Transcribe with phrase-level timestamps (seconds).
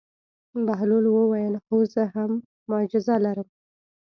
[0.65, 2.31] بهلول وویل: هو زه هم
[2.69, 3.47] معجزه لرم.